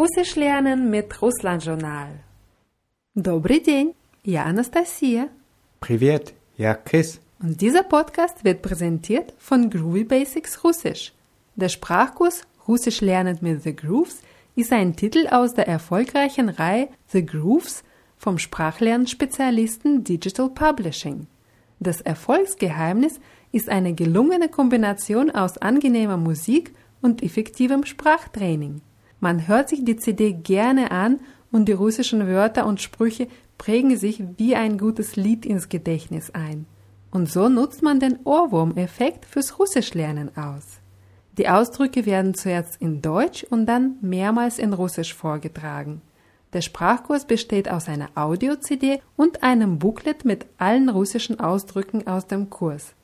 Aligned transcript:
Russisch 0.00 0.36
lernen 0.36 0.90
mit 0.90 1.22
Russland 1.22 1.64
Journal. 1.64 2.08
Добрый 3.14 3.60
день, 3.60 3.94
я 4.24 4.44
Anastasia. 4.44 5.28
Привет, 5.80 6.34
я 6.56 6.74
Chris. 6.74 7.20
Und 7.40 7.60
dieser 7.60 7.82
Podcast 7.82 8.44
wird 8.44 8.62
präsentiert 8.62 9.32
von 9.38 9.70
Groovy 9.70 10.04
Basics 10.04 10.62
Russisch. 10.62 11.12
Der 11.54 11.68
Sprachkurs 11.68 12.42
Russisch 12.68 13.00
lernen 13.00 13.38
mit 13.40 13.62
The 13.62 13.74
Grooves 13.74 14.20
ist 14.54 14.72
ein 14.72 14.96
Titel 14.96 15.28
aus 15.30 15.54
der 15.54 15.66
erfolgreichen 15.66 16.48
Reihe 16.48 16.88
The 17.08 17.24
Grooves 17.24 17.82
vom 18.18 18.38
Sprachlernspezialisten 18.38 20.04
Digital 20.04 20.50
Publishing. 20.50 21.26
Das 21.80 22.00
Erfolgsgeheimnis 22.00 23.20
ist 23.52 23.68
eine 23.68 23.94
gelungene 23.94 24.48
Kombination 24.48 25.30
aus 25.30 25.58
angenehmer 25.58 26.16
Musik 26.16 26.74
und 27.02 27.22
effektivem 27.22 27.84
Sprachtraining. 27.84 28.80
Man 29.21 29.47
hört 29.47 29.69
sich 29.69 29.85
die 29.85 29.95
CD 29.95 30.33
gerne 30.33 30.91
an 30.91 31.19
und 31.51 31.69
die 31.69 31.73
russischen 31.73 32.27
Wörter 32.27 32.65
und 32.65 32.81
Sprüche 32.81 33.27
prägen 33.59 33.95
sich 33.95 34.23
wie 34.37 34.55
ein 34.55 34.79
gutes 34.79 35.15
Lied 35.15 35.45
ins 35.45 35.69
Gedächtnis 35.69 36.31
ein. 36.31 36.65
Und 37.11 37.29
so 37.29 37.47
nutzt 37.47 37.83
man 37.83 37.99
den 37.99 38.19
Ohrwurm-Effekt 38.23 39.25
fürs 39.25 39.59
Russischlernen 39.59 40.35
aus. 40.35 40.79
Die 41.37 41.47
Ausdrücke 41.47 42.07
werden 42.07 42.33
zuerst 42.33 42.81
in 42.81 43.03
Deutsch 43.03 43.43
und 43.43 43.67
dann 43.67 43.97
mehrmals 44.01 44.57
in 44.57 44.73
Russisch 44.73 45.13
vorgetragen. 45.13 46.01
Der 46.53 46.61
Sprachkurs 46.61 47.25
besteht 47.25 47.69
aus 47.69 47.87
einer 47.87 48.09
Audio-CD 48.15 49.01
und 49.15 49.43
einem 49.43 49.77
Booklet 49.77 50.25
mit 50.25 50.47
allen 50.57 50.89
russischen 50.89 51.39
Ausdrücken 51.39 52.07
aus 52.07 52.25
dem 52.25 52.49
Kurs. 52.49 52.95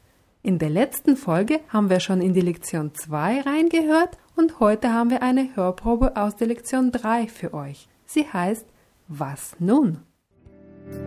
In 0.47 0.59
der 0.59 0.71
letzten 0.71 1.17
Folge 1.17 1.61
haben 1.69 1.89
wir 1.89 2.01
schon 2.01 2.21
in 2.21 2.35
die 2.35 2.41
Lektion 2.41 2.93
2 2.95 3.43
reingehört 3.43 4.19
und 4.35 4.59
heute 4.59 4.93
haben 4.93 5.11
wir 5.11 5.23
eine 5.23 5.55
Hörprobe 5.55 6.17
aus 6.17 6.35
der 6.35 6.49
Lektion 6.49 6.91
3 6.91 7.29
für 7.29 7.55
euch. 7.55 7.89
Sie 8.07 8.27
heißt 8.27 8.67
Was 9.09 9.55
nun? 9.59 10.01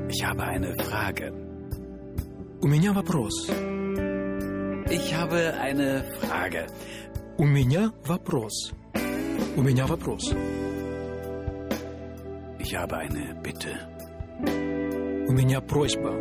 Ich 0.09 0.23
habe 0.25 0.43
eine 0.43 0.73
Frage. 0.75 1.33
У 2.61 2.67
меня 2.67 2.93
вопрос. 2.93 3.49
Ich 4.89 5.13
habe 5.13 5.53
eine 5.59 6.03
Frage. 6.21 6.67
У 7.37 7.45
меня 7.45 7.91
вопрос. 8.05 8.73
У 9.57 9.61
меня 9.61 9.85
вопрос. 9.87 10.33
Ich 12.59 12.75
habe 12.75 12.97
eine 12.97 13.35
Bitte. 13.43 13.75
У 15.27 15.31
меня 15.33 15.59
просьба. 15.61 16.11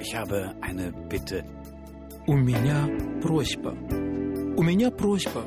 Ich 0.00 0.14
habe 0.16 0.54
eine 0.60 0.92
Bitte. 1.08 1.44
У 2.29 2.35
меня 2.35 2.89
просьба. 3.21 3.71
У 3.71 4.61
меня 4.61 4.91
просьба. 4.91 5.43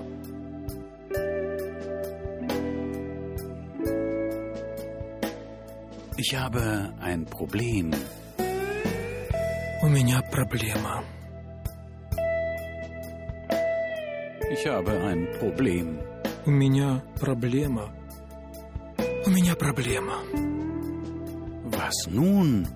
Ich 6.17 6.34
habe 6.34 6.95
ein 7.03 7.27
Problem. 7.27 7.95
У 9.83 9.89
меня 9.89 10.22
проблема. 10.22 11.05
Ich 14.50 14.67
habe 14.67 14.92
ein 15.05 15.28
Problem. 15.39 15.98
У 16.47 16.50
меня 16.50 17.03
проблема. 17.20 17.92
У 19.27 19.31
меня 19.31 19.55
проблема. 19.55 20.17
Was 21.67 22.09
nun? 22.09 22.67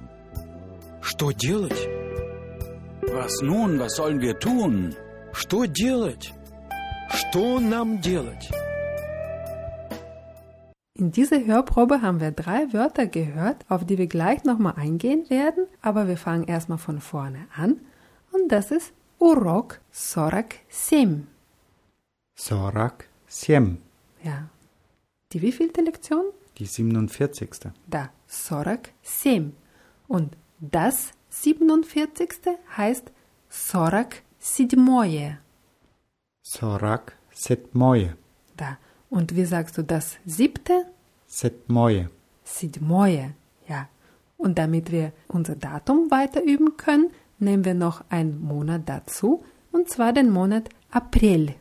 Что 1.00 1.30
делать? 1.32 1.88
Was 3.13 3.41
nun? 3.41 3.79
Was 3.79 3.95
sollen 3.95 4.21
wir 4.21 4.37
tun? 4.39 4.95
Что 5.33 5.65
делать? 5.65 6.33
Что 7.09 7.59
нам 7.59 8.01
делать? 8.01 8.49
In 10.93 11.11
dieser 11.11 11.45
Hörprobe 11.45 12.01
haben 12.01 12.19
wir 12.19 12.31
drei 12.31 12.73
Wörter 12.73 13.07
gehört, 13.07 13.65
auf 13.69 13.85
die 13.85 13.97
wir 13.97 14.07
gleich 14.07 14.43
nochmal 14.43 14.73
eingehen 14.75 15.29
werden, 15.29 15.65
aber 15.81 16.07
wir 16.07 16.17
fangen 16.17 16.43
erstmal 16.45 16.77
von 16.77 16.99
vorne 16.99 17.47
an 17.55 17.79
und 18.33 18.51
das 18.51 18.69
ist 18.71 18.91
Urok 19.17 19.79
Sorak 19.91 20.55
Sim. 20.67 21.27
Sorak 22.35 23.05
Siem, 23.27 23.77
Ja. 24.23 24.49
Die 25.31 25.41
wievielte 25.41 25.81
Lektion? 25.81 26.25
die 26.57 26.65
47. 26.65 27.71
Da, 27.87 28.09
Sorak 28.27 28.89
Sim. 29.01 29.53
Und 30.07 30.35
das 30.59 31.11
47. 31.42 32.30
heißt 32.76 33.10
Sorak 33.48 34.22
Sidmoje. 34.38 35.38
Sorak 36.42 37.16
Setmoje. 37.32 38.16
Da. 38.56 38.78
Und 39.10 39.34
wie 39.36 39.44
sagst 39.44 39.76
du 39.76 39.82
das 39.82 40.16
siebte? 40.24 40.86
Setmoje. 41.26 42.08
Sidmoje. 42.44 43.34
Ja. 43.68 43.88
Und 44.36 44.58
damit 44.58 44.92
wir 44.92 45.12
unser 45.28 45.56
Datum 45.56 46.10
weiter 46.10 46.42
üben 46.42 46.76
können, 46.76 47.10
nehmen 47.38 47.64
wir 47.64 47.74
noch 47.74 48.04
einen 48.10 48.40
Monat 48.40 48.82
dazu, 48.86 49.44
und 49.72 49.88
zwar 49.88 50.12
den 50.12 50.30
Monat 50.30 50.68
April. 50.90 51.56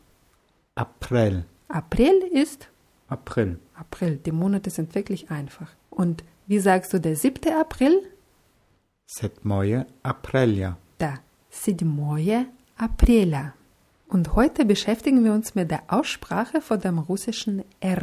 April. 0.76 1.44
April 1.68 2.22
ist 2.30 2.68
April. 3.08 3.58
April. 3.74 4.16
Die 4.18 4.32
Monate 4.32 4.70
sind 4.70 4.94
wirklich 4.94 5.30
einfach. 5.30 5.70
Und 5.90 6.22
wie 6.46 6.60
sagst 6.60 6.92
du 6.92 7.00
der 7.00 7.16
siebte 7.16 7.58
April? 7.58 8.00
Setmoje 9.16 9.86
Aprilia. 10.02 10.76
Da, 10.98 11.20
Sidmoje 11.48 12.46
Aprila. 12.76 13.54
Und 14.08 14.34
heute 14.34 14.64
beschäftigen 14.64 15.22
wir 15.22 15.32
uns 15.32 15.54
mit 15.54 15.70
der 15.70 15.84
Aussprache 15.86 16.60
von 16.60 16.80
dem 16.80 16.98
russischen 16.98 17.62
R. 17.78 18.02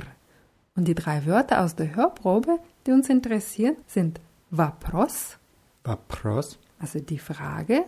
Und 0.74 0.88
die 0.88 0.96
drei 0.96 1.26
Wörter 1.26 1.64
aus 1.64 1.76
der 1.76 1.94
Hörprobe, 1.96 2.60
die 2.88 2.94
uns 2.94 3.10
interessieren, 3.10 3.76
sind 3.88 4.22
Vapros, 4.52 5.38
Vapros. 5.84 6.58
also 6.80 7.00
die 7.00 7.20
Frage, 7.20 7.84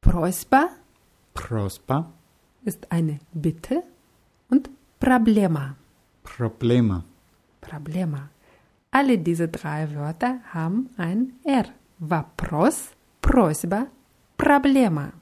Prosba 0.00 0.70
Prospa. 1.34 2.10
ist 2.64 2.90
eine 2.90 3.18
Bitte 3.34 3.82
und 4.48 4.70
Problema. 4.98 5.76
Problema. 6.22 7.04
Problema. 7.60 8.30
Alle 8.90 9.18
diese 9.18 9.48
drei 9.48 9.94
Wörter 9.94 10.40
haben 10.54 10.88
ein 10.96 11.34
R. 11.44 11.66
Vapros, 12.00 12.90
Prosba, 13.20 13.88
Problema. 14.36 15.12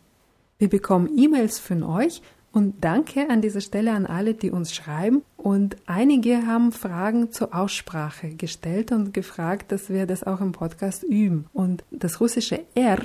Wir 0.58 0.68
bekommen 0.68 1.10
E-Mails 1.16 1.58
von 1.58 1.82
euch 1.82 2.20
und 2.52 2.84
danke 2.84 3.30
an 3.30 3.40
dieser 3.40 3.62
Stelle 3.62 3.92
an 3.92 4.04
alle, 4.04 4.34
die 4.34 4.50
uns 4.50 4.74
schreiben. 4.74 5.22
Und 5.38 5.76
einige 5.86 6.46
haben 6.46 6.72
Fragen 6.72 7.32
zur 7.32 7.54
Aussprache 7.54 8.34
gestellt 8.34 8.92
und 8.92 9.14
gefragt, 9.14 9.72
dass 9.72 9.88
wir 9.88 10.06
das 10.06 10.22
auch 10.22 10.42
im 10.42 10.52
Podcast 10.52 11.02
üben. 11.02 11.46
Und 11.54 11.82
das 11.90 12.20
russische 12.20 12.64
R 12.74 12.98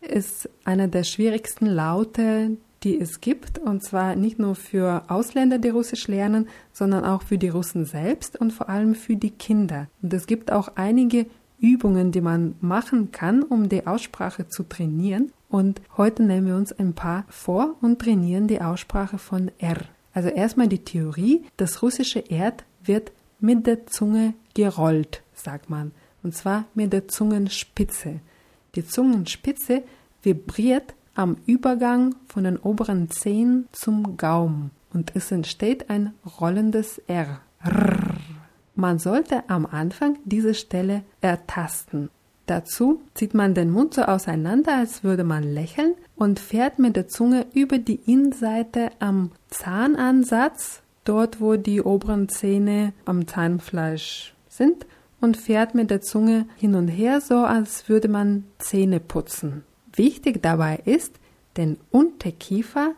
ist 0.00 0.48
einer 0.64 0.88
der 0.88 1.04
schwierigsten 1.04 1.66
Laute, 1.66 2.56
die 2.82 2.98
es 2.98 3.20
gibt, 3.20 3.58
und 3.58 3.84
zwar 3.84 4.16
nicht 4.16 4.38
nur 4.38 4.54
für 4.54 5.02
Ausländer, 5.08 5.58
die 5.58 5.68
Russisch 5.68 6.08
lernen, 6.08 6.48
sondern 6.72 7.04
auch 7.04 7.22
für 7.22 7.36
die 7.36 7.50
Russen 7.50 7.84
selbst 7.84 8.40
und 8.40 8.52
vor 8.54 8.70
allem 8.70 8.94
für 8.94 9.16
die 9.16 9.30
Kinder. 9.30 9.88
Und 10.00 10.14
es 10.14 10.26
gibt 10.26 10.50
auch 10.50 10.76
einige 10.76 11.26
Übungen, 11.60 12.12
die 12.12 12.20
man 12.20 12.54
machen 12.60 13.12
kann, 13.12 13.42
um 13.42 13.68
die 13.68 13.86
Aussprache 13.86 14.48
zu 14.48 14.62
trainieren. 14.62 15.32
Und 15.48 15.80
heute 15.96 16.22
nehmen 16.22 16.46
wir 16.46 16.56
uns 16.56 16.72
ein 16.72 16.94
paar 16.94 17.24
vor 17.28 17.76
und 17.80 17.98
trainieren 17.98 18.46
die 18.48 18.60
Aussprache 18.60 19.18
von 19.18 19.50
R. 19.58 19.78
Also 20.12 20.28
erstmal 20.28 20.68
die 20.68 20.84
Theorie, 20.84 21.44
das 21.56 21.82
russische 21.82 22.28
R 22.30 22.52
wird 22.82 23.12
mit 23.40 23.66
der 23.66 23.86
Zunge 23.86 24.34
gerollt, 24.54 25.22
sagt 25.34 25.70
man. 25.70 25.92
Und 26.22 26.34
zwar 26.34 26.64
mit 26.74 26.92
der 26.92 27.08
Zungenspitze. 27.08 28.20
Die 28.74 28.86
Zungenspitze 28.86 29.82
vibriert 30.22 30.94
am 31.14 31.36
Übergang 31.46 32.14
von 32.28 32.44
den 32.44 32.56
oberen 32.56 33.10
Zehen 33.10 33.68
zum 33.72 34.16
Gaumen 34.16 34.70
und 34.92 35.12
es 35.14 35.30
entsteht 35.30 35.90
ein 35.90 36.12
rollendes 36.40 36.98
R. 37.06 37.40
Rrr. 37.64 38.09
Man 38.80 38.98
sollte 38.98 39.42
am 39.50 39.66
Anfang 39.66 40.16
diese 40.24 40.54
Stelle 40.54 41.02
ertasten. 41.20 42.08
Dazu 42.46 43.02
zieht 43.12 43.34
man 43.34 43.52
den 43.52 43.70
Mund 43.70 43.92
so 43.92 44.00
auseinander, 44.04 44.74
als 44.74 45.04
würde 45.04 45.22
man 45.22 45.42
lächeln 45.42 45.96
und 46.16 46.40
fährt 46.40 46.78
mit 46.78 46.96
der 46.96 47.06
Zunge 47.06 47.44
über 47.52 47.76
die 47.76 48.00
Innenseite 48.06 48.88
am 48.98 49.32
Zahnansatz, 49.50 50.80
dort 51.04 51.42
wo 51.42 51.56
die 51.56 51.82
oberen 51.82 52.30
Zähne 52.30 52.94
am 53.04 53.28
Zahnfleisch 53.28 54.32
sind, 54.48 54.86
und 55.20 55.36
fährt 55.36 55.74
mit 55.74 55.90
der 55.90 56.00
Zunge 56.00 56.46
hin 56.56 56.74
und 56.74 56.88
her, 56.88 57.20
so 57.20 57.40
als 57.40 57.86
würde 57.90 58.08
man 58.08 58.44
Zähne 58.56 58.98
putzen. 58.98 59.62
Wichtig 59.94 60.42
dabei 60.42 60.80
ist, 60.86 61.20
den 61.58 61.76
Unterkiefer 61.90 62.92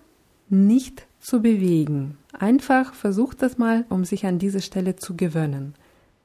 nicht 0.48 1.08
zu 1.18 1.42
bewegen. 1.42 2.18
Einfach 2.42 2.92
versucht 2.92 3.40
das 3.40 3.56
mal, 3.56 3.84
um 3.88 4.04
sich 4.04 4.26
an 4.26 4.40
diese 4.40 4.60
Stelle 4.60 4.96
zu 4.96 5.14
gewöhnen. 5.16 5.76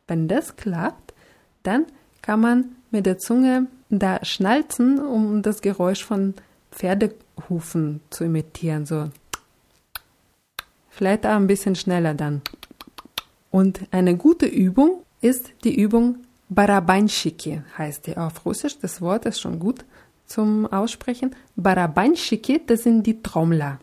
Wenn 0.07 0.27
das 0.27 0.55
klappt, 0.55 1.13
dann 1.61 1.85
kann 2.23 2.41
man 2.41 2.75
mit 2.89 3.05
der 3.05 3.19
Zunge 3.19 3.67
da 3.91 4.25
schnalzen, 4.25 4.97
um 4.97 5.43
das 5.43 5.61
Geräusch 5.61 6.03
von 6.03 6.33
Pferdehufen 6.71 8.01
zu 8.09 8.23
imitieren. 8.23 8.87
So. 8.87 9.11
Vielleicht 10.89 11.23
auch 11.23 11.35
ein 11.35 11.45
bisschen 11.45 11.75
schneller 11.75 12.15
dann. 12.15 12.41
Und 13.51 13.81
eine 13.91 14.17
gute 14.17 14.47
Übung 14.47 15.03
ist 15.21 15.51
die 15.63 15.79
Übung 15.79 16.17
Barabanschiki, 16.49 17.61
heißt 17.77 18.07
die 18.07 18.17
auf 18.17 18.43
Russisch. 18.43 18.79
Das 18.79 19.01
Wort 19.01 19.27
ist 19.27 19.39
schon 19.39 19.59
gut 19.59 19.85
zum 20.25 20.65
Aussprechen. 20.65 21.35
Barabanschiki, 21.55 22.59
das 22.65 22.81
sind 22.81 23.05
die 23.05 23.21
Trommler. 23.21 23.77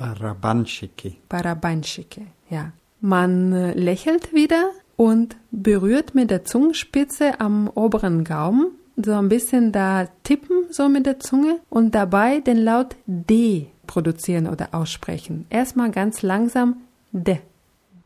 Barabanschiki. 0.00 1.18
Barabanschiki, 1.28 2.26
ja. 2.48 2.72
Man 3.00 3.74
lächelt 3.74 4.32
wieder 4.32 4.70
und 4.96 5.36
berührt 5.50 6.14
mit 6.14 6.30
der 6.30 6.44
Zungenspitze 6.44 7.40
am 7.40 7.68
oberen 7.68 8.24
Gaumen 8.24 8.72
so 8.96 9.12
ein 9.12 9.28
bisschen 9.28 9.72
da 9.72 10.08
tippen, 10.22 10.66
so 10.70 10.88
mit 10.88 11.06
der 11.06 11.20
Zunge 11.20 11.60
und 11.68 11.94
dabei 11.94 12.40
den 12.40 12.58
Laut 12.58 12.96
D 13.06 13.68
produzieren 13.86 14.46
oder 14.46 14.68
aussprechen. 14.72 15.46
Erstmal 15.50 15.90
ganz 15.90 16.22
langsam 16.22 16.82
D, 17.12 17.40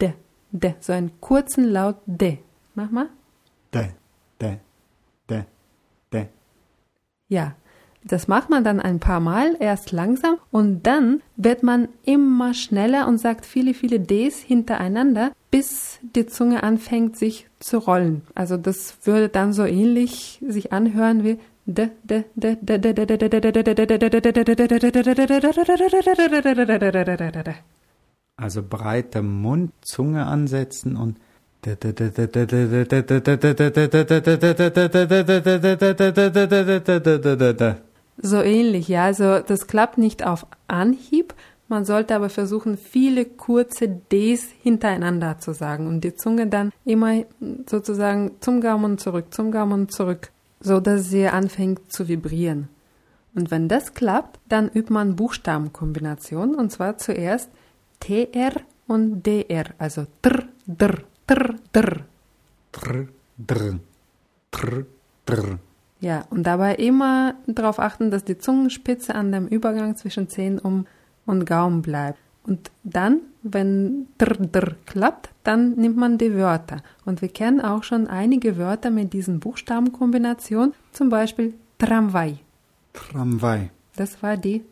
D, 0.00 0.14
D, 0.50 0.74
so 0.80 0.92
einen 0.92 1.20
kurzen 1.20 1.70
Laut 1.70 1.96
D. 2.06 2.38
Mach 2.74 2.90
mal. 2.90 3.08
De, 3.72 3.90
de, 4.40 4.58
de, 5.28 5.44
de. 6.12 6.26
Ja, 7.28 7.54
das 8.04 8.28
macht 8.28 8.50
man 8.50 8.64
dann 8.64 8.80
ein 8.80 9.00
paar 9.00 9.20
Mal, 9.20 9.56
erst 9.58 9.90
langsam 9.90 10.36
und 10.50 10.82
dann 10.86 11.22
wird 11.36 11.62
man 11.62 11.88
immer 12.04 12.52
schneller 12.52 13.08
und 13.08 13.18
sagt 13.18 13.46
viele, 13.46 13.72
viele 13.72 13.98
Ds 13.98 14.40
hintereinander, 14.40 15.32
bis 15.50 15.98
die 16.14 16.26
Zunge 16.26 16.62
anfängt 16.62 17.16
sich 17.16 17.48
zu 17.60 17.78
rollen. 17.78 18.22
Also 18.34 18.58
das 18.58 18.98
würde 19.04 19.30
dann 19.30 19.54
so 19.54 19.64
ähnlich 19.64 20.38
sich 20.46 20.72
anhören 20.72 21.24
wie 21.24 21.38
Also 28.36 28.62
breiter 28.62 29.22
Mund, 29.22 29.72
Zunge 29.80 30.26
ansetzen 30.26 30.96
und 30.96 31.16
So 38.16 38.40
ähnlich, 38.40 38.88
ja. 38.88 39.04
Also 39.04 39.40
das 39.40 39.66
klappt 39.66 39.98
nicht 39.98 40.24
auf 40.24 40.46
Anhieb. 40.68 41.34
Man 41.68 41.84
sollte 41.84 42.14
aber 42.14 42.28
versuchen, 42.28 42.76
viele 42.76 43.24
kurze 43.24 43.88
Ds 43.88 44.48
hintereinander 44.62 45.38
zu 45.38 45.52
sagen 45.52 45.86
und 45.86 46.02
die 46.02 46.14
Zunge 46.14 46.46
dann 46.46 46.72
immer 46.84 47.24
sozusagen 47.66 48.32
zum 48.40 48.60
Gaumen 48.60 48.98
zurück, 48.98 49.32
zum 49.32 49.50
Gaumen 49.50 49.88
zurück, 49.88 50.30
so 50.60 50.78
dass 50.80 51.08
sie 51.08 51.26
anfängt 51.26 51.90
zu 51.90 52.06
vibrieren. 52.06 52.68
Und 53.34 53.50
wenn 53.50 53.68
das 53.68 53.94
klappt, 53.94 54.38
dann 54.48 54.68
übt 54.68 54.92
man 54.92 55.16
Buchstabenkombinationen 55.16 56.54
und 56.54 56.70
zwar 56.70 56.98
zuerst 56.98 57.50
TR 57.98 58.52
und 58.86 59.22
DR, 59.22 59.64
also 59.78 60.06
tr, 60.22 60.44
dr, 60.66 61.04
tr, 61.26 61.54
dr. 61.72 62.04
Tr, 62.70 63.08
dr, 63.38 63.78
tr, 64.50 64.84
dr. 65.26 65.58
Ja, 66.03 66.25
und 66.29 66.43
dabei 66.43 66.75
immer 66.75 67.35
darauf 67.45 67.79
achten, 67.79 68.09
dass 68.09 68.23
die 68.23 68.37
Zungenspitze 68.37 69.15
an 69.15 69.31
dem 69.31 69.47
Übergang 69.47 69.95
zwischen 69.97 70.29
Zehen 70.29 70.57
um 70.59 70.85
und 71.25 71.45
Gaumen 71.45 71.81
bleibt. 71.81 72.19
Und 72.43 72.71
dann, 72.83 73.19
wenn 73.43 74.07
dr, 74.17 74.47
dr 74.47 74.75
klappt, 74.85 75.29
dann 75.43 75.75
nimmt 75.75 75.97
man 75.97 76.17
die 76.17 76.33
Wörter. 76.33 76.77
Und 77.05 77.21
wir 77.21 77.29
kennen 77.29 77.61
auch 77.61 77.83
schon 77.83 78.07
einige 78.07 78.57
Wörter 78.57 78.89
mit 78.89 79.13
diesen 79.13 79.39
Buchstabenkombinationen, 79.39 80.73
zum 80.93 81.09
Beispiel 81.09 81.53
Tramway. 81.77 82.39
Tramway, 82.93 83.69
Das 83.95 84.21
war 84.23 84.37
die, 84.37 84.63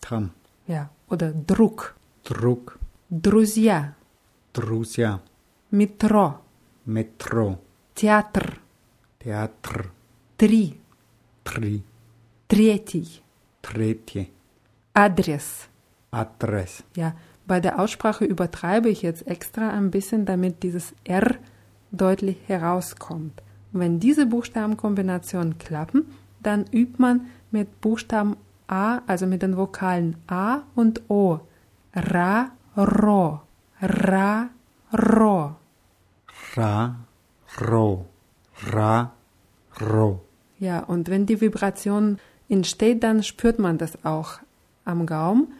Tram, 0.00 0.30
ja, 0.66 0.90
oder 1.08 1.32
Druck, 1.32 1.94
Druck, 2.24 2.78
Друзья, 3.08 3.94
Drusja, 4.52 5.20
Metro, 5.70 6.40
Metro, 6.84 7.58
Театр, 7.94 8.52
Theater, 9.18 9.84
Три, 10.38 10.80
Tri, 11.44 11.82
Третий, 12.48 13.22
Tretje, 13.62 14.26
Адрес. 14.92 15.68
Adress. 16.14 16.84
Ja, 16.96 17.14
bei 17.46 17.60
der 17.60 17.78
Aussprache 17.80 18.24
übertreibe 18.24 18.88
ich 18.88 19.02
jetzt 19.02 19.26
extra 19.26 19.70
ein 19.70 19.90
bisschen, 19.90 20.24
damit 20.24 20.62
dieses 20.62 20.94
R 21.04 21.34
deutlich 21.90 22.36
herauskommt. 22.46 23.42
Und 23.72 23.80
wenn 23.80 24.00
diese 24.00 24.26
Buchstabenkombinationen 24.26 25.58
klappen, 25.58 26.06
dann 26.42 26.64
übt 26.72 26.94
man 26.98 27.26
mit 27.50 27.80
Buchstaben 27.80 28.36
A, 28.66 29.00
also 29.06 29.26
mit 29.26 29.42
den 29.42 29.56
Vokalen 29.56 30.16
A 30.26 30.62
und 30.74 31.02
O. 31.10 31.40
Ra, 31.94 32.50
Ro, 32.76 33.40
Ra, 33.82 34.48
Ro. 34.92 35.56
Ra, 36.56 36.96
Ro, 37.60 38.06
Ra, 38.72 39.12
Ro. 39.80 40.20
Ja, 40.58 40.80
und 40.80 41.08
wenn 41.08 41.26
die 41.26 41.40
Vibration 41.40 42.18
entsteht, 42.48 43.02
dann 43.02 43.22
spürt 43.22 43.58
man 43.58 43.78
das 43.78 44.04
auch 44.04 44.38
am 44.84 45.06
Gaumen. 45.06 45.52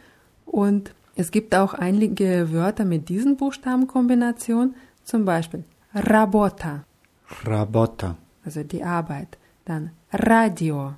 Und 0.45 0.93
es 1.15 1.31
gibt 1.31 1.55
auch 1.55 1.73
einige 1.73 2.51
Wörter 2.51 2.85
mit 2.85 3.09
diesen 3.09 3.37
Buchstabenkombinationen, 3.37 4.75
zum 5.03 5.25
Beispiel 5.25 5.63
Rabota, 5.93 6.83
Rabota, 7.43 8.17
also 8.43 8.63
die 8.63 8.83
Arbeit, 8.83 9.37
dann 9.63 9.91
Radio, 10.11 10.95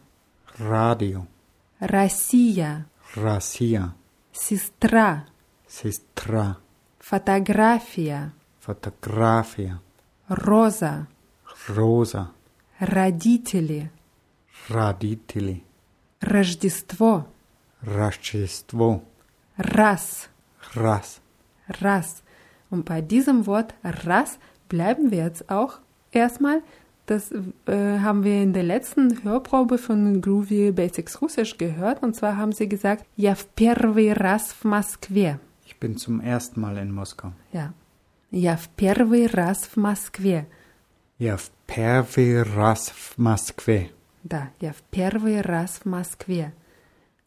Radio, 0.60 1.28
Россия, 1.80 2.86
Rasia, 3.16 3.94
Сестра, 4.32 5.26
Sistra, 5.68 6.58
Фотография, 7.00 8.32
Fotografia, 8.60 9.80
Роза, 10.30 11.08
Rosa, 11.76 12.32
Родители, 12.82 13.90
Raditili, 14.70 15.64
Рождество, 16.22 17.28
Rashchestvo, 17.84 19.02
Раз, 19.58 20.30
Ras, 20.76 21.22
Ras. 21.82 22.24
Und 22.70 22.86
bei 22.86 23.02
diesem 23.02 23.46
Wort 23.46 23.74
Ras 23.84 24.38
bleiben 24.70 25.12
wir 25.12 25.24
jetzt 25.24 25.50
auch 25.50 25.80
erstmal. 26.12 26.62
Das 27.06 27.32
äh, 27.32 28.00
haben 28.00 28.26
wir 28.26 28.44
in 28.44 28.52
der 28.52 28.64
letzten 28.64 29.24
Hörprobe 29.24 29.78
von 29.78 30.22
Groovy 30.22 30.74
Basics 30.74 31.22
Russisch 31.22 31.58
gehört. 31.58 32.04
Und 32.04 32.16
zwar 32.16 32.36
haben 32.36 32.52
sie 32.52 32.68
gesagt, 32.68 33.06
Я 33.16 33.34
в 33.34 33.46
первый 33.56 34.12
раз 34.12 34.52
в 34.52 34.66
Москве. 34.66 35.40
Ich 35.66 35.80
bin 35.80 35.98
zum 35.98 36.20
ersten 36.20 36.60
Mal 36.60 36.78
in 36.78 36.92
Moskau. 36.92 37.32
Ja. 37.54 37.74
Я 38.30 38.58
в 38.58 38.68
первый 38.76 39.28
раз 39.28 39.66
в 39.68 39.78
Москве. 39.78 40.48
Ja, 41.22 41.36
w 41.38 41.52
первый 41.66 42.44
раз 42.44 42.90
в 42.90 43.18
Москве. 43.18 43.90
Да, 44.24 44.50
я 44.60 44.72
в 44.72 44.82
первый 44.92 45.42
раз 45.42 45.80
в 45.84 45.86
Москве. 45.86 46.54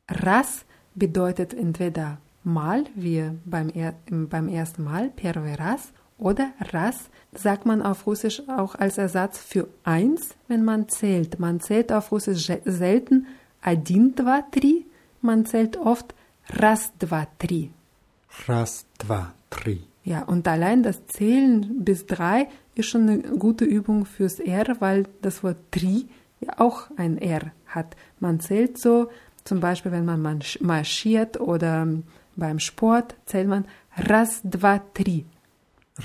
Раз 0.07 0.65
bedeutet 0.95 1.55
entweder 1.55 2.19
mal, 2.45 2.85
wie 2.95 3.31
beim, 3.45 3.69
er, 3.71 3.95
beim 4.09 4.49
ersten 4.49 4.85
Mal, 4.85 5.11
первый 5.11 5.55
раз, 5.55 5.93
oder 6.19 6.53
раз 6.73 7.09
sagt 7.33 7.65
man 7.65 7.81
auf 7.83 8.07
Russisch 8.07 8.43
auch 8.49 8.75
als 8.75 8.99
Ersatz 8.99 9.39
für 9.39 9.69
eins, 9.85 10.35
wenn 10.49 10.65
man 10.65 10.89
zählt. 10.89 11.39
Man 11.39 11.61
zählt 11.61 11.93
auf 11.93 12.13
Russisch 12.13 12.47
se- 12.47 12.61
selten 12.65 13.27
один, 13.63 14.15
два, 14.15 14.43
три, 14.51 14.87
man 15.23 15.47
zählt 15.47 15.77
oft 15.77 16.15
раз, 16.49 16.93
два, 16.99 17.27
три. 17.39 17.71
Raz, 18.47 18.87
dva, 18.99 19.33
tri. 19.49 19.81
Ja, 20.05 20.23
und 20.25 20.49
allein 20.49 20.83
das 20.83 21.07
Zählen 21.07 21.85
bis 21.85 22.07
drei 22.07 22.49
ist 22.75 22.89
schon 22.89 23.09
eine 23.09 23.23
gute 23.39 23.65
Übung 23.65 24.07
fürs 24.07 24.41
R, 24.41 24.77
weil 24.81 25.07
das 25.23 25.43
Wort 25.45 25.59
tri 25.71 26.07
ja 26.41 26.59
auch 26.59 26.91
ein 26.97 27.19
R 27.19 27.53
hat. 27.67 27.97
Man 28.19 28.41
zählt 28.41 28.79
so, 28.79 29.11
zum 29.45 29.61
Beispiel, 29.61 29.93
wenn 29.93 30.07
man 30.07 30.23
marsch- 30.23 30.63
marschiert 30.63 31.39
oder 31.41 31.87
beim 32.37 32.59
Sport, 32.59 33.15
zählt 33.27 33.49
man 33.49 33.67
раз, 33.97 34.41
два, 34.43 34.81
три. 34.95 35.27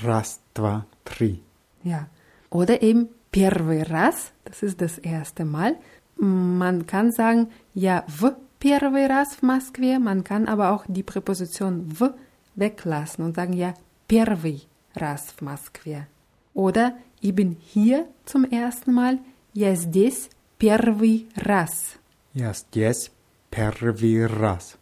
Raz, 0.03 0.41
dva, 0.53 0.85
tri. 1.05 1.39
Ja. 1.83 2.07
Oder 2.49 2.81
eben 2.81 3.09
первый 3.31 3.83
раз, 3.83 4.33
das 4.43 4.61
ist 4.63 4.81
das 4.81 4.97
erste 4.97 5.45
Mal. 5.45 5.75
Man 6.17 6.85
kann 6.85 7.11
sagen, 7.11 7.47
ja, 7.73 8.03
в 8.07 8.35
первый 8.59 9.07
раз 9.07 9.35
в 9.35 9.43
Москве, 9.43 9.99
man 9.99 10.23
kann 10.23 10.47
aber 10.47 10.71
auch 10.71 10.85
die 10.87 11.03
Präposition 11.03 11.85
в 11.87 12.13
weglassen 12.55 13.23
und 13.25 13.35
sagen, 13.35 13.53
ja, 13.53 13.73
первый 14.09 14.67
раз 14.93 15.33
в 15.35 15.41
Москве. 15.41 16.07
Oder 16.53 16.97
ich 17.21 17.35
bin 17.35 17.57
hier 17.73 18.07
zum 18.25 18.45
ersten 18.45 18.93
Mal, 18.93 19.19
я 19.53 19.75
здесь 19.75 20.29
первый 20.57 21.27
раз. 21.35 21.95
Ja, 22.33 22.53
здесь 22.53 23.11
первый 23.49 24.25
раз. 24.25 24.77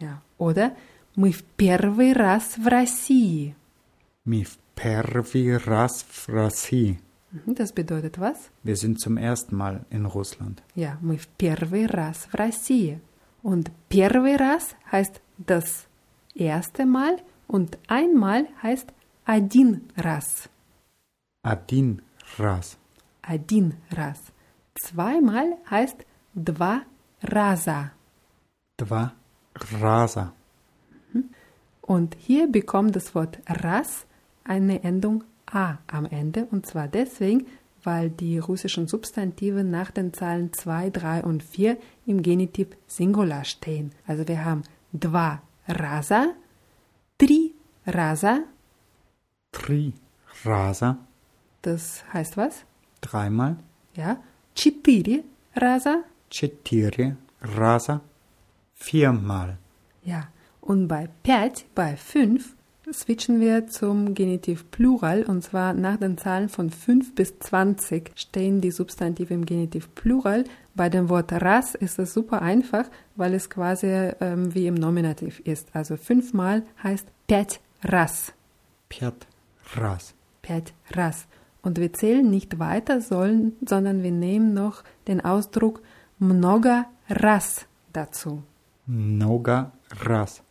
Ja. 0.00 0.22
Oder 0.38 0.76
мы 1.16 1.32
в 1.32 1.44
первый 1.56 2.12
раз 2.12 2.56
в 2.56 2.66
России. 2.66 3.54
Mi 4.24 4.42
w 4.44 4.58
первый 4.74 5.56
раз 5.58 6.04
в 6.08 6.28
России. 6.28 6.98
Mhm, 7.30 7.54
Das 7.54 7.72
bedeutet 7.72 8.18
was? 8.18 8.50
Wir 8.62 8.76
sind 8.76 9.00
zum 9.00 9.16
ersten 9.16 9.56
Mal 9.56 9.84
in 9.90 10.06
Russland. 10.06 10.62
Ja, 10.74 10.98
мы 11.00 11.16
в 11.16 11.26
первый 11.38 11.86
раз 11.86 12.26
в 12.30 12.34
России. 12.34 13.00
Und 13.42 13.70
первый 13.88 14.36
раз 14.36 14.74
heißt 14.90 15.20
das 15.38 15.86
erste 16.34 16.86
Mal 16.86 17.18
und 17.48 17.78
einmal 17.88 18.46
heißt 18.62 18.92
один 19.24 19.88
раз. 19.96 20.48
Один 21.42 22.02
раз. 22.38 22.78
Один 23.22 23.74
раз. 23.90 24.20
Zweimal 24.74 25.56
heißt 25.70 26.04
два 26.34 26.82
раза. 27.22 27.92
Два 28.76 29.12
раза. 29.80 30.32
Und 31.80 32.16
hier 32.18 32.50
bekommt 32.50 32.96
das 32.96 33.14
Wort 33.14 33.38
ras 33.46 34.06
eine 34.42 34.82
Endung 34.82 35.24
a 35.46 35.78
am 35.86 36.06
Ende. 36.06 36.46
Und 36.50 36.66
zwar 36.66 36.88
deswegen, 36.88 37.46
weil 37.82 38.10
die 38.10 38.38
russischen 38.38 38.88
Substantive 38.88 39.62
nach 39.64 39.90
den 39.90 40.12
Zahlen 40.12 40.52
2, 40.52 40.90
3 40.90 41.22
und 41.22 41.42
4 41.42 41.76
im 42.06 42.22
Genitiv 42.22 42.68
Singular 42.86 43.44
stehen. 43.44 43.92
Also 44.06 44.26
wir 44.26 44.44
haben 44.44 44.62
два 44.92 45.42
раза, 45.68 46.28
три 47.18 47.54
раза, 47.86 48.44
Три 49.52 49.94
раза. 50.44 50.98
das 51.62 52.04
heißt 52.12 52.36
was? 52.36 52.64
Dreimal. 53.00 53.56
Ja, 53.94 54.18
четыре 54.54 55.24
раза, 55.54 56.04
Четыре 56.30 57.16
раза. 57.40 58.00
Viermal. 58.74 59.58
Ja, 60.02 60.28
und 60.60 60.88
bei 60.88 61.08
пять, 61.22 61.64
bei 61.74 61.96
fünf, 61.96 62.56
Switchen 62.93 63.39
wir 63.39 63.67
zum 63.67 64.13
Genitiv 64.13 64.71
Plural 64.71 65.23
und 65.23 65.43
zwar 65.43 65.73
nach 65.73 65.97
den 65.97 66.17
Zahlen 66.17 66.49
von 66.49 66.69
5 66.69 67.15
bis 67.15 67.37
20 67.39 68.11
stehen 68.15 68.61
die 68.61 68.71
Substantive 68.71 69.33
im 69.33 69.45
Genitiv 69.45 69.93
Plural. 69.95 70.43
Bei 70.75 70.89
dem 70.89 71.09
Wort 71.09 71.31
ras 71.31 71.75
ist 71.75 71.99
es 71.99 72.13
super 72.13 72.41
einfach, 72.41 72.85
weil 73.15 73.33
es 73.33 73.49
quasi 73.49 73.87
ähm, 73.87 74.53
wie 74.53 74.67
im 74.67 74.75
Nominativ 74.75 75.39
ist. 75.41 75.69
Also 75.73 75.97
fünfmal 75.97 76.63
heißt 76.83 77.07
pet 77.27 77.59
ras. 77.83 78.33
Pet 78.89 79.27
ras. 79.75 80.13
Pet 80.41 80.73
ras. 80.91 81.27
Und 81.61 81.79
wir 81.79 81.93
zählen 81.93 82.29
nicht 82.29 82.59
weiter, 82.59 83.01
sollen, 83.01 83.53
sondern 83.65 84.03
wir 84.03 84.11
nehmen 84.11 84.53
noch 84.53 84.83
den 85.07 85.21
Ausdruck 85.21 85.81
mnoga 86.17 86.85
ras 87.09 87.65
dazu. 87.93 88.43
Mnoga 88.85 89.71
ras. 90.05 90.41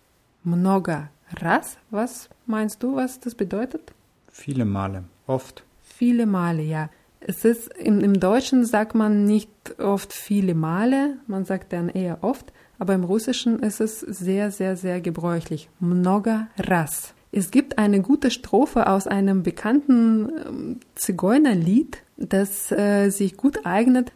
Mnoga 0.45 0.95
Ras. 0.99 1.18
Ras, 1.41 1.79
was 1.91 2.29
meinst 2.47 2.83
du, 2.83 2.97
was 2.97 3.21
das 3.21 3.35
bedeutet? 3.35 3.93
Viele 4.33 4.65
Male, 4.65 5.05
oft. 5.27 5.65
Viele 5.83 6.27
Male, 6.27 6.63
ja. 6.63 6.91
Es 7.21 7.45
ist 7.45 7.69
im, 7.77 8.01
im 8.01 8.21
Deutschen 8.21 8.65
sagt 8.65 8.95
man 8.95 9.25
nicht 9.25 9.51
oft 9.79 10.13
viele 10.13 10.55
Male, 10.55 11.19
man 11.27 11.45
sagt 11.45 11.73
dann 11.73 11.89
eher 11.89 12.19
oft, 12.23 12.53
aber 12.79 12.95
im 12.95 13.05
Russischen 13.05 13.59
ist 13.59 13.81
es 13.81 14.01
sehr, 14.01 14.51
sehr, 14.51 14.77
sehr 14.77 15.01
gebräuchlich. 15.01 15.69
Mnoga 15.81 16.47
ras. 16.57 17.15
Es 17.33 17.51
gibt 17.51 17.79
eine 17.79 18.01
gute 18.01 18.31
Strophe 18.31 18.87
aus 18.87 19.07
einem 19.07 19.43
bekannten 19.43 20.31
ähm, 20.47 20.81
Zigeunerlied, 20.95 22.03
das 22.17 22.73
äh, 22.73 23.11
sich 23.11 23.37
gut 23.37 23.67
eignet, 23.67 24.13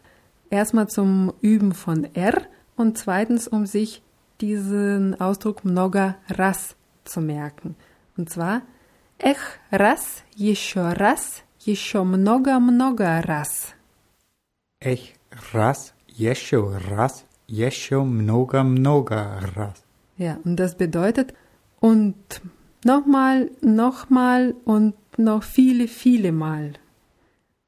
erstmal 0.49 0.87
zum 0.87 1.33
Üben 1.41 1.73
von 1.73 2.07
R 2.15 2.41
und 2.75 2.97
zweitens, 2.97 3.47
um 3.47 3.65
sich 3.65 4.01
diesen 4.41 5.19
Ausdruck 5.19 5.63
Mnoga 5.63 6.15
ras 6.29 6.75
zu 7.04 7.20
merken. 7.20 7.76
Und 8.16 8.30
zwar 8.30 8.62
Эх, 9.18 9.58
раз, 9.70 10.22
еще 10.36 10.92
раз, 10.92 11.42
еще 11.58 12.04
много-много 12.04 13.20
раз. 13.22 13.74
Ech 14.80 15.14
раз. 15.52 15.94
Еще 16.18 16.76
раз. 16.90 17.24
Еще 17.46 18.02
много-много 18.02 19.40
раз. 19.54 19.84
Ja, 20.16 20.38
und 20.44 20.56
das 20.56 20.76
bedeutet 20.76 21.32
und 21.80 22.16
nochmal, 22.84 23.50
nochmal 23.60 24.54
und 24.64 24.94
noch 25.16 25.44
viele, 25.44 25.86
viele 25.88 26.32
Mal. 26.32 26.74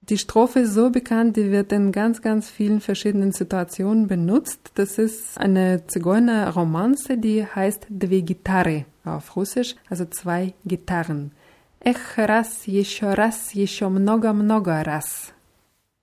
Die 0.05 0.19
Strophe 0.19 0.61
ist 0.61 0.75
so 0.75 0.91
bekannt, 0.91 1.37
die 1.37 1.51
wird 1.51 1.73
in 1.73 1.93
ganz, 1.93 2.21
ganz 2.21 2.51
vielen 2.51 2.81
verschiedenen 2.81 3.33
Situationen 3.33 4.09
benutzt. 4.09 4.73
Das 4.75 4.99
ist 4.99 5.39
eine 5.39 5.87
Zigeuner-Romanze, 5.87 7.19
die 7.19 7.47
heißt 7.47 7.87
Dve 7.89 8.23
Gitarre 8.23 8.87
auf 9.05 9.37
Russisch, 9.37 9.77
also 9.89 10.05
zwei 10.07 10.55
Gitarren. 10.65 11.33
Эх, 11.81 12.19
раз, 12.19 12.67
еще 12.67 13.15
раз, 13.15 13.55
еще 13.55 13.89
много-много 13.89 14.83
раз. 14.83 15.33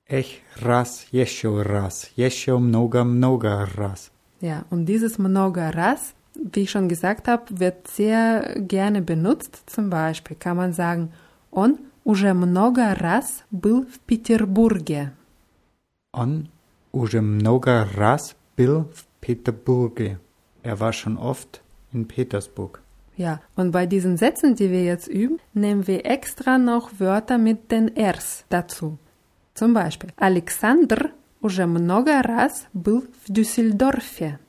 Ech 0.10 0.42
раз. 0.62 1.06
Еще 1.12 1.62
раз. 1.62 2.10
Еще 2.16 2.58
много-много 2.58 3.68
раз. 3.76 4.12
Ja, 4.40 4.66
und 4.70 4.86
dieses 4.86 5.18
много 5.18 5.70
раз, 5.74 6.14
wie 6.34 6.62
ich 6.62 6.72
schon 6.72 6.88
gesagt 6.88 7.28
habe, 7.28 7.44
wird 7.60 7.88
sehr 7.88 8.56
gerne 8.60 9.02
benutzt. 9.02 9.64
Zum 9.66 9.90
Beispiel 9.90 10.38
kann 10.38 10.56
man 10.56 10.72
sagen, 10.72 11.12
он 11.52 11.80
уже 12.04 12.34
много 12.34 12.96
раз 12.96 13.44
был 13.52 13.86
в 13.86 14.00
Петербурге. 14.00 15.14
On 16.14 16.48
уже 16.92 17.22
много 17.22 17.88
раз 17.96 18.36
был 18.56 18.86
в 18.94 19.06
Peterburge. 19.22 20.20
Er 20.64 20.80
war 20.80 20.94
schon 20.94 21.18
oft 21.18 21.62
in 21.94 22.08
Petersburg. 22.08 22.82
Ja, 23.16 23.42
und 23.56 23.72
bei 23.72 23.86
diesen 23.88 24.16
Sätzen, 24.18 24.56
die 24.56 24.70
wir 24.70 24.84
jetzt 24.84 25.08
üben, 25.08 25.40
nehmen 25.54 25.88
wir 25.88 26.06
extra 26.06 26.58
noch 26.58 26.92
Wörter 27.00 27.38
mit 27.38 27.72
den 27.72 27.92
Rs 27.98 28.46
dazu. 28.50 28.98
Zum 29.56 29.74
Beispiel, 29.74 30.12
Alexander 30.18 31.10
уже 31.42 31.66
много 31.66 32.22
раз 32.22 32.68
был 32.74 33.04
в 33.26 33.32
Düsseldorfe. 33.32 34.40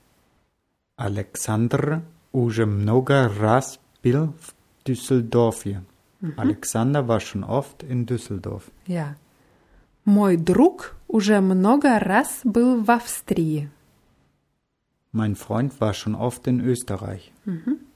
Alexander 0.96 2.02
уже 2.32 2.66
много 2.66 3.28
раз 3.28 3.78
был 4.02 4.34
в 4.40 4.54
Düsseldorfe. 4.84 5.80
Alexander 6.36 7.06
war 7.06 7.20
schon 7.20 7.44
oft 7.44 7.82
in 7.82 8.06
Düsseldorf. 8.06 8.64
Ja. 8.86 9.14
Мой 10.04 10.36
друг 10.36 10.96
уже 11.06 11.40
много 11.40 11.98
раз 11.98 12.40
был 12.44 12.82
в 12.82 12.90
Австрии. 12.90 13.68
Mein 15.12 15.36
Freund 15.36 15.80
war 15.80 15.94
schon 15.94 16.14
oft 16.14 16.46
in 16.46 16.60
Österreich. 16.60 17.32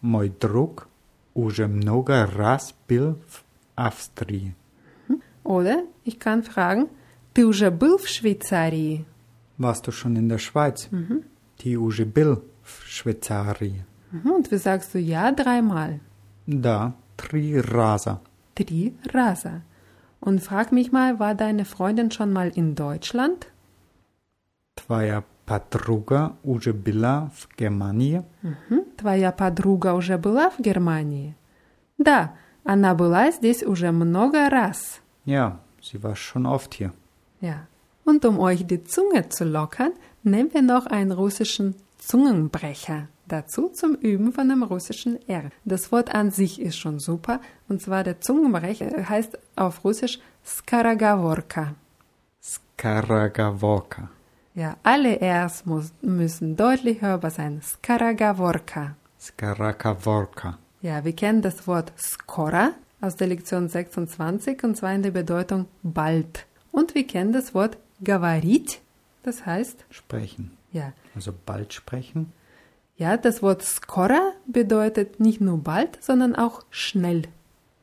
Мой 0.00 0.28
друг 0.28 0.88
уже 1.34 1.66
много 1.66 2.26
раз 2.26 2.74
был 2.88 3.18
в 3.28 3.42
Австрии. 3.76 4.54
Oder 5.44 5.82
ich 6.04 6.18
kann 6.20 6.42
fragen, 6.42 6.88
ты 7.34 7.44
уже 7.46 7.70
был 7.70 7.98
в 7.98 8.06
Швейцарии? 8.08 9.04
Warst 9.58 9.86
du 9.86 9.90
schon 9.92 10.16
in 10.16 10.28
der 10.28 10.38
Schweiz? 10.38 10.88
Ти 11.58 11.76
уже 11.76 12.04
был 12.04 12.42
в 12.62 12.86
Швейцарии. 12.86 13.84
Mhm, 14.12 14.30
Und 14.30 14.50
wie 14.50 14.58
sagst 14.58 14.94
du 14.94 14.98
ja 14.98 15.32
dreimal? 15.32 16.00
Да, 16.46 16.94
три 17.16 17.60
раза. 17.60 18.20
Три 18.54 18.94
раза. 19.12 19.62
Und 20.20 20.40
frag 20.40 20.72
mich 20.72 20.92
mal, 20.92 21.18
war 21.18 21.34
deine 21.34 21.64
Freundin 21.64 22.10
schon 22.10 22.32
mal 22.32 22.48
in 22.54 22.74
Deutschland? 22.74 23.46
Твоя 24.74 25.24
подруга 25.46 26.36
уже 26.44 26.72
была 26.72 27.30
в 27.34 27.48
Германии? 27.56 28.22
Мгм. 28.42 28.84
Твоя 28.96 29.32
подруга 29.32 29.94
уже 29.94 30.16
была 30.18 30.50
в 30.50 30.60
Германии? 30.60 31.34
Да, 31.98 32.34
она 32.64 32.94
была 32.94 33.30
здесь 33.32 33.62
уже 33.62 33.90
много 33.90 34.48
раз. 34.48 35.00
Ja, 35.24 35.58
sie 35.80 36.02
war 36.02 36.16
schon 36.16 36.46
oft 36.46 36.74
hier. 36.74 36.92
Ja. 37.40 37.66
Und 38.04 38.24
um 38.24 38.38
euch 38.38 38.66
die 38.66 38.82
Zunge 38.84 39.28
zu 39.28 39.44
lockern, 39.44 39.92
nehmen 40.22 40.52
wir 40.52 40.62
noch 40.62 40.86
einen 40.86 41.12
russischen 41.12 41.74
Zungenbrecher 41.98 43.08
dazu 43.28 43.68
zum 43.68 43.94
Üben 43.94 44.32
von 44.32 44.50
einem 44.50 44.62
russischen 44.62 45.18
R. 45.28 45.50
Das 45.64 45.92
Wort 45.92 46.14
an 46.14 46.30
sich 46.30 46.60
ist 46.60 46.76
schon 46.78 46.98
super, 46.98 47.40
und 47.68 47.80
zwar 47.80 48.04
der 48.04 48.20
Zungenbrecher 48.20 49.08
heißt 49.08 49.38
auf 49.56 49.84
Russisch 49.84 50.18
Skaragavorka. 50.44 51.74
Skaragovorka. 52.42 54.08
Ja, 54.54 54.76
alle 54.82 55.18
Rs 55.20 55.64
muss, 55.66 55.92
müssen 56.02 56.56
deutlich 56.56 57.00
hörbar 57.00 57.30
sein. 57.30 57.62
Skaragavorka. 57.62 58.96
Skaragovorka. 59.20 60.58
Ja, 60.82 61.04
wir 61.04 61.12
kennen 61.14 61.42
das 61.42 61.66
Wort 61.66 61.92
skora 61.96 62.72
aus 63.00 63.16
der 63.16 63.28
Lektion 63.28 63.68
26 63.68 64.62
und 64.64 64.76
zwar 64.76 64.92
in 64.94 65.02
der 65.02 65.12
Bedeutung 65.12 65.66
bald. 65.82 66.46
Und 66.72 66.94
wir 66.94 67.06
kennen 67.06 67.32
das 67.32 67.54
Wort 67.54 67.76
говорить, 68.02 68.80
das 69.22 69.46
heißt, 69.46 69.84
Sprechen. 69.90 70.50
ja, 70.72 70.92
Also 71.14 71.32
bald 71.46 71.72
sprechen. 71.72 72.32
ja, 72.96 73.16
das 73.16 73.42
Wort 73.42 73.62
skora 73.62 74.32
bedeutet 74.46 75.18
nicht 75.18 75.40
nur 75.40 75.58
bald, 75.58 76.02
sondern 76.02 76.36
auch 76.36 76.64
schnell. 76.70 77.22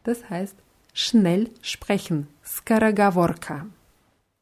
Das 0.03 0.29
heißt, 0.29 0.55
schnell 0.93 1.49
sprechen. 1.61 2.27
Skaragovorka. 2.45 3.65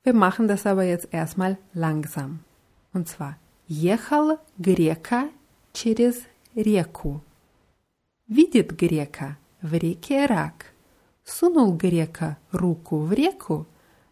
Wir 0.03 0.13
machen 0.13 0.47
das 0.47 0.65
aber 0.65 0.83
jetzt 0.83 1.09
erstmal 1.11 1.57
langsam. 1.73 2.39
Und 2.93 3.07
zwar, 3.07 3.37
ехал 3.67 4.39
грека 4.59 5.29
через 5.73 6.23
реку. 6.55 7.21
Видит 8.27 8.71
грека 8.75 9.37
в 9.61 9.73
реке 9.73 10.25
рак. 10.25 10.73
Сунул 11.23 11.73
грека 11.73 12.37
руку 12.51 12.99
в 12.99 13.11
реку, 13.13 13.65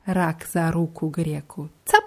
рак 0.06 0.46
за 0.52 0.72
руку 0.72 1.10
греку. 1.10 1.70
Zapp! 1.86 2.04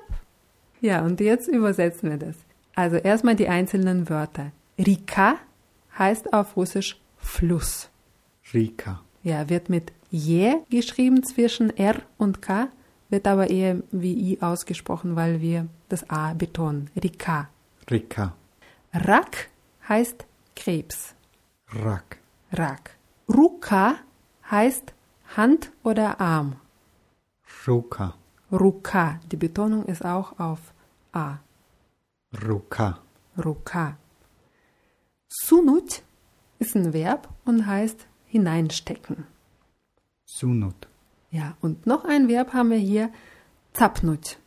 Ja, 0.80 1.02
und 1.02 1.20
jetzt 1.20 1.48
übersetzen 1.48 2.10
wir 2.10 2.18
das. 2.18 2.36
Also 2.75 2.97
erstmal 2.97 3.35
die 3.35 3.47
einzelnen 3.47 4.09
Wörter. 4.09 4.51
Rika 4.77 5.35
heißt 5.97 6.33
auf 6.33 6.57
Russisch 6.57 6.99
Fluss. 7.17 7.89
Rika. 8.53 9.01
Ja, 9.23 9.49
wird 9.49 9.69
mit 9.69 9.91
je 10.09 10.55
geschrieben 10.69 11.23
zwischen 11.23 11.75
R 11.77 12.01
und 12.17 12.41
K, 12.41 12.67
wird 13.09 13.27
aber 13.27 13.49
eher 13.49 13.81
wie 13.91 14.33
I 14.33 14.41
ausgesprochen, 14.41 15.15
weil 15.15 15.39
wir 15.41 15.67
das 15.89 16.09
A 16.09 16.33
betonen. 16.33 16.89
Rika. 17.01 17.49
Rika. 17.89 18.33
Rak 18.93 19.49
heißt 19.87 20.25
Krebs. 20.55 21.15
Rak. 21.71 22.17
Rak. 22.51 22.95
Ruka 23.27 23.95
heißt 24.49 24.93
Hand 25.35 25.71
oder 25.83 26.19
Arm. 26.19 26.57
Ruka. 27.67 28.15
Ruka. 28.51 29.19
Die 29.31 29.37
Betonung 29.37 29.85
ist 29.85 30.05
auch 30.05 30.39
auf 30.39 30.59
A. 31.11 31.37
Ruka. 32.46 33.00
Ruka. 33.44 33.96
Sunut 35.28 36.02
ist 36.58 36.74
ein 36.74 36.92
Verb 36.92 37.28
und 37.44 37.66
heißt 37.66 38.06
hineinstecken. 38.26 39.26
Sunut. 40.24 40.88
Ja, 41.30 41.56
und 41.60 41.86
noch 41.86 42.04
ein 42.04 42.28
Verb 42.28 42.52
haben 42.52 42.70
wir 42.70 42.78
hier, 42.78 43.10
zapnut. 43.72 44.38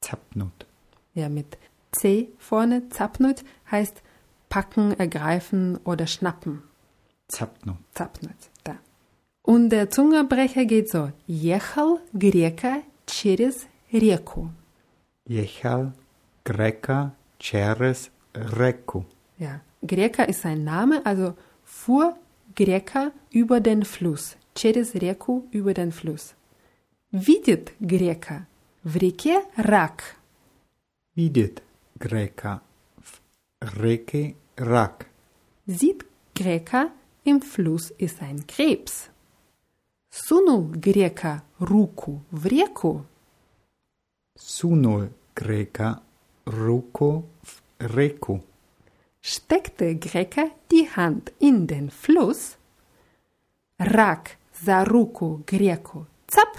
Zapnut. 0.00 0.66
Ja, 1.14 1.28
mit 1.28 1.58
C 1.92 2.28
vorne, 2.38 2.88
zapnut 2.90 3.44
heißt 3.70 4.02
packen, 4.48 4.92
ergreifen 4.98 5.78
oder 5.84 6.06
schnappen. 6.06 6.62
Zapnut. 7.28 7.78
Zapnut, 7.92 8.36
da. 8.64 8.76
Und 9.42 9.70
der 9.70 9.90
Zungenbrecher 9.90 10.64
geht 10.64 10.90
so, 10.90 11.10
Jechal 11.26 12.00
Greka 12.16 12.82
через 13.06 13.66
реку. 13.92 14.50
Jechal 15.26 15.92
Greka 16.44 17.12
Ceres 17.40 18.10
Reku. 18.34 19.04
Ja, 19.38 19.60
Greka 19.82 20.24
ist 20.24 20.42
sein 20.42 20.64
Name, 20.64 21.04
also 21.04 21.34
fuhr 21.64 22.16
Greka 22.54 23.12
über 23.30 23.60
den 23.60 23.84
Fluss. 23.84 24.36
Через 24.54 24.94
реку 24.94 25.46
über 25.50 25.74
den 25.74 25.92
Fluss. 25.92 26.34
Видит 27.10 27.72
Greka 27.80 28.46
в 28.82 28.96
реке 28.96 29.42
рак. 29.56 30.16
Vidit 31.14 31.62
Greka 31.98 32.60
v 33.00 33.20
Reke 33.80 34.34
Rak. 34.58 35.06
Sieht 35.66 36.04
Greka 36.34 36.90
im 37.24 37.40
Fluss 37.42 37.90
ist 37.98 38.22
ein 38.22 38.46
Krebs. 38.46 39.10
Сунул 40.10 40.72
Greka 40.80 41.42
руку 41.60 42.22
в 42.30 42.46
реку. 42.46 43.04
Sunul 44.38 45.10
Greka 45.34 46.00
Ruko 46.51 47.23
Reko. 47.79 48.41
Steckte 49.21 49.95
Greka 49.95 50.51
die 50.71 50.89
Hand 50.95 51.31
in 51.39 51.67
den 51.67 51.89
Fluss? 51.89 52.57
Rak 53.79 54.37
Zaruko 54.53 55.41
Greko 55.45 56.05
Zap. 56.27 56.57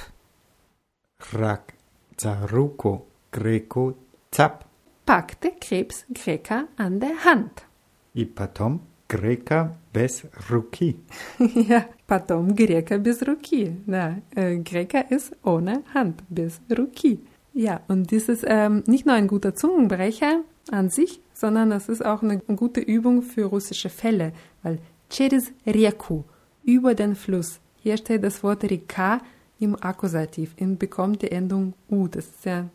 Rak 1.32 1.74
Zaruko 2.16 3.06
Greko 3.30 3.94
Zap. 4.30 4.64
Packte 5.04 5.52
Krebs 5.60 6.04
Greka 6.14 6.68
an 6.76 7.00
der 7.00 7.24
Hand. 7.24 7.66
I 8.14 8.24
patom 8.24 8.80
Greka 9.08 9.76
bis 9.92 10.24
ruki. 10.50 10.96
ja, 11.68 11.84
patom 12.06 12.54
Greka 12.56 12.98
bis 12.98 13.22
ruki. 13.26 13.76
Na, 13.86 14.22
äh, 14.34 14.56
Greka 14.58 15.00
ist 15.00 15.36
ohne 15.42 15.82
Hand 15.92 16.22
bis 16.28 16.60
ruki. 16.70 17.18
Ja, 17.53 17.81
und 17.87 18.11
dies 18.11 18.29
ist 18.29 18.45
ähm, 18.47 18.83
nicht 18.85 19.05
nur 19.05 19.15
ein 19.15 19.27
guter 19.27 19.55
Zungenbrecher 19.55 20.41
an 20.71 20.89
sich, 20.89 21.21
sondern 21.33 21.69
das 21.69 21.89
ist 21.89 22.05
auch 22.05 22.21
eine 22.21 22.37
gute 22.37 22.81
Übung 22.81 23.21
für 23.21 23.45
russische 23.45 23.89
Fälle, 23.89 24.33
weil 24.63 24.79
через 25.09 25.51
реку, 25.65 26.23
über 26.63 26.93
den 26.93 27.15
Fluss, 27.15 27.59
hier 27.81 27.97
steht 27.97 28.23
das 28.23 28.43
Wort 28.43 28.63
Rika 28.63 29.21
im 29.59 29.75
Akkusativ 29.81 30.53
und 30.59 30.77
bekommt 30.77 31.21
die 31.21 31.31
Endung 31.31 31.73
U, 31.89 32.07
das 32.07 32.25
ist 32.25 32.43
sehr 32.43 32.69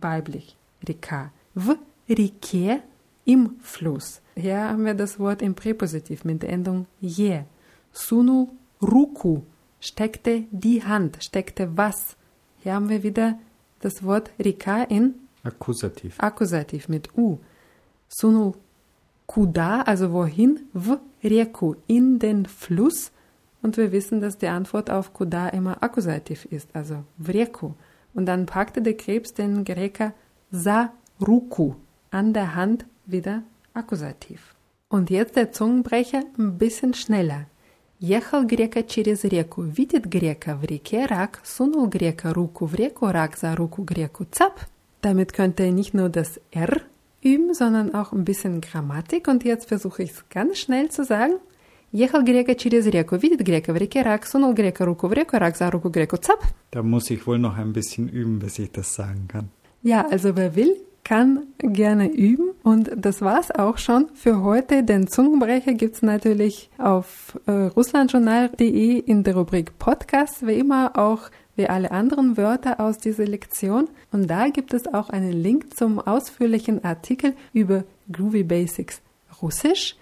weiblich, 0.00 0.56
Rika. 0.86 1.32
В 1.54 1.76
реке 2.08 2.82
im 3.24 3.56
Fluss. 3.60 4.20
Hier 4.36 4.68
haben 4.68 4.84
wir 4.84 4.94
das 4.94 5.18
Wort 5.18 5.42
im 5.42 5.54
Präpositiv 5.54 6.24
mit 6.24 6.42
der 6.42 6.50
Endung 6.50 6.86
je. 7.00 7.40
Sunu 7.92 8.48
ruku, 8.80 9.42
steckte 9.80 10.44
die 10.50 10.84
Hand, 10.84 11.18
steckte 11.22 11.76
was. 11.76 12.16
Hier 12.62 12.74
haben 12.74 12.88
wir 12.88 13.02
wieder 13.02 13.38
das 13.83 14.03
Wort 14.03 14.31
Rika 14.43 14.83
in 14.83 15.15
Akkusativ. 15.43 16.15
Akkusativ 16.19 16.87
mit 16.87 17.17
U. 17.17 17.39
Sunu 18.07 18.53
kuda, 19.27 19.81
also 19.81 20.11
wohin? 20.13 20.61
W 20.73 20.97
reku, 21.23 21.75
in 21.87 22.19
den 22.19 22.45
Fluss. 22.45 23.11
Und 23.61 23.77
wir 23.77 23.91
wissen, 23.91 24.21
dass 24.21 24.37
die 24.37 24.47
Antwort 24.47 24.89
auf 24.89 25.13
kuda 25.13 25.49
immer 25.49 25.81
Akkusativ 25.81 26.45
ist, 26.45 26.69
also 26.73 27.03
vreku. 27.21 27.73
Und 28.13 28.25
dann 28.25 28.45
packte 28.45 28.81
der 28.81 28.95
Krebs 28.95 29.33
den 29.33 29.63
Greka 29.63 30.13
sa 30.51 30.93
ruku, 31.25 31.75
an 32.11 32.33
der 32.33 32.55
Hand 32.55 32.85
wieder 33.05 33.43
Akkusativ. 33.73 34.53
Und 34.89 35.09
jetzt 35.09 35.35
der 35.35 35.51
Zungenbrecher 35.51 36.23
ein 36.37 36.57
bisschen 36.57 36.93
schneller. 36.93 37.47
Ехал 38.02 38.44
грека 38.44 38.82
через 38.84 39.24
реку, 39.24 39.62
видит 39.62 40.06
грека 40.06 40.54
в 40.54 40.64
реке 40.64 41.06
рак, 41.06 41.40
сунул 41.44 41.86
грека 41.88 42.32
руку 42.32 42.66
в 42.66 42.74
реку, 42.74 43.06
рак 43.06 43.36
за 43.36 43.56
руку 43.56 43.82
греку 43.82 44.24
цап. 44.30 44.60
Damit 45.02 45.32
könnte 45.32 45.64
er 45.64 45.72
nicht 45.72 45.94
nur 45.94 46.08
das 46.08 46.40
R 46.52 46.82
üben, 47.22 47.54
sondern 47.54 47.94
auch 47.94 48.12
ein 48.12 48.24
bisschen 48.24 48.60
Grammatik. 48.60 49.26
Und 49.28 49.44
jetzt 49.44 49.68
versuche 49.68 50.02
ich 50.04 50.10
es 50.10 50.28
ganz 50.28 50.58
schnell 50.58 50.90
zu 50.90 51.04
sagen. 51.04 51.40
Ехал 51.90 52.22
грека 52.22 52.54
через 52.54 52.86
реку, 52.86 53.16
видит 53.16 53.40
грека 53.40 53.72
в 53.72 53.76
реке 53.76 54.02
рак, 54.02 54.26
сунул 54.26 54.52
грека 54.52 54.84
руку 54.84 55.08
в 55.08 55.12
реку, 55.12 55.38
рак 55.38 55.56
за 55.56 55.70
руку 55.70 55.88
греку 55.88 56.18
цап. 56.18 56.40
Da 56.70 56.82
muss 56.82 57.10
ich 57.10 57.26
wohl 57.26 57.38
noch 57.38 57.56
ein 57.56 57.72
bisschen 57.72 58.08
üben, 58.08 58.38
bis 58.38 58.58
ich 58.58 58.70
das 58.70 58.94
sagen 58.94 59.26
kann. 59.26 59.48
Ja, 59.82 60.06
also 60.06 60.36
wer 60.36 60.54
will, 60.54 60.76
kann 61.02 61.46
gerne 61.58 62.08
üben. 62.12 62.50
Und 62.63 62.91
das 62.95 63.21
war's 63.21 63.51
auch 63.51 63.77
schon 63.77 64.07
für 64.13 64.41
heute. 64.41 64.83
Den 64.83 65.07
Zungenbrecher 65.07 65.73
gibt's 65.73 66.01
natürlich 66.01 66.69
auf 66.77 67.37
äh, 67.45 67.51
russlandjournal.de 67.51 68.99
in 68.99 69.23
der 69.23 69.35
Rubrik 69.35 69.77
Podcast, 69.77 70.47
wie 70.47 70.53
immer 70.59 70.97
auch 70.97 71.29
wie 71.55 71.67
alle 71.67 71.91
anderen 71.91 72.37
Wörter 72.37 72.79
aus 72.79 72.97
dieser 72.97 73.25
Lektion. 73.25 73.89
Und 74.13 74.27
da 74.27 74.47
gibt 74.47 74.73
es 74.73 74.91
auch 74.91 75.09
einen 75.09 75.33
Link 75.33 75.75
zum 75.75 75.99
ausführlichen 75.99 76.83
Artikel 76.85 77.33
über 77.51 77.83
Groovy 78.11 78.43
Basics 78.43 79.01
Russisch. 79.41 79.97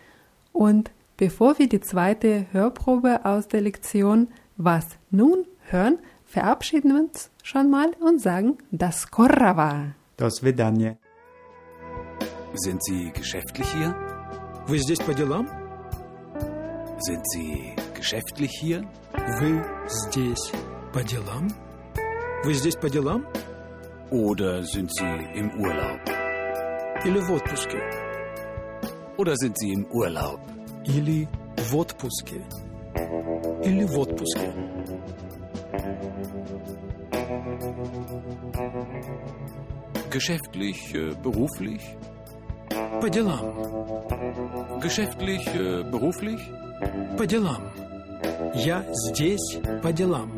Und 0.53 0.91
bevor 1.17 1.57
wir 1.57 1.67
die 1.67 1.81
zweite 1.81 2.45
Hörprobe 2.51 3.25
aus 3.25 3.47
der 3.47 3.61
Lektion 3.61 4.27
Was 4.57 4.85
nun 5.09 5.45
hören, 5.69 5.97
verabschieden 6.25 6.93
wir 6.93 7.01
uns 7.01 7.31
schon 7.41 7.71
mal 7.71 7.89
und 7.99 8.21
sagen 8.21 8.59
Das 8.69 9.09
Korrava. 9.09 9.95
Das 10.15 10.43
Vidanje. 10.43 10.97
Sind 12.54 12.82
Sie 12.84 13.12
geschäftlich 13.12 13.68
hier? 13.72 13.94
Вы 14.66 14.78
здесь 14.78 14.98
по 14.98 15.12
делам? 15.14 15.48
Sind 16.98 17.22
Sie 17.32 17.74
geschäftlich 17.94 18.50
hier? 18.60 18.82
Вы 19.40 19.62
здесь 19.88 20.50
по 20.92 21.02
делам? 21.02 21.48
Вы 22.44 22.54
здесь 22.54 22.76
по 22.76 22.88
делам? 22.88 23.26
Oder 24.10 24.62
sind 24.62 24.90
Sie 24.92 25.16
im 25.34 25.50
Urlaub? 25.60 26.00
Или 27.04 27.20
в 27.20 27.32
отпуске? 27.32 27.80
Oder 29.18 29.36
sind 29.36 29.58
Sie 29.58 29.72
im 29.72 29.86
Urlaub? 29.90 30.40
Или 30.84 31.28
в 31.56 31.76
отпуске? 31.76 32.40
Или 33.64 33.84
в 33.84 33.98
отпуске? 33.98 34.52
Geschäftlich, 40.10 40.94
äh, 40.94 41.14
beruflich? 41.22 41.82
По 43.01 43.09
делам. 43.09 44.79
Geschäftlich, 44.79 45.47
äh, 45.47 45.83
beruflich? 45.83 46.39
По 47.17 47.25
делам. 47.25 47.63
Я 48.53 48.85
здесь 48.93 49.57
по 49.81 49.91
делам. 49.91 50.31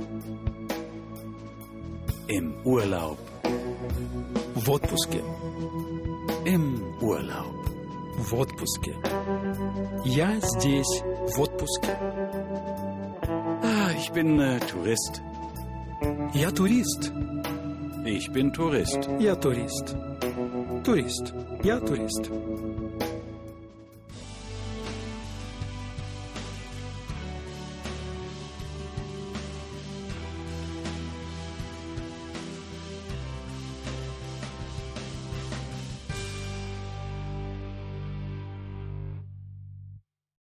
Im 2.30 2.56
Urlaub. 2.64 3.18
В 4.56 4.72
отпуске. 4.72 5.22
Im 6.46 6.82
Urlaub. 7.02 7.54
В 8.20 8.34
отпуске. 8.34 8.96
Я 10.06 10.40
здесь 10.40 11.04
в 11.36 11.42
отпуске. 11.42 11.98
Ah, 13.62 13.92
ich 13.98 14.10
bin 14.14 14.40
äh, 14.40 14.60
Tourist. 14.72 15.22
Я 16.34 16.50
турист. 16.52 17.12
Ich 18.06 18.32
bin 18.32 18.54
Tourist. 18.54 19.10
Я 19.20 19.36
турист. 19.36 19.96
Турист. 20.84 21.34
Я 21.64 21.80
турист. 21.80 22.30